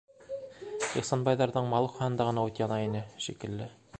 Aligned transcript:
Ихсанбайҙарҙың 1.01 1.69
малухаһында 1.75 2.29
ғына 2.31 2.49
ут 2.51 2.65
яна 2.65 2.83
ине, 2.89 3.05
шикелле. 3.27 3.73